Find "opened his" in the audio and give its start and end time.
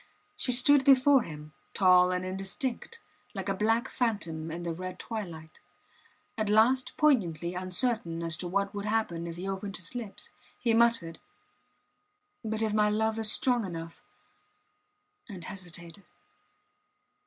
9.47-9.93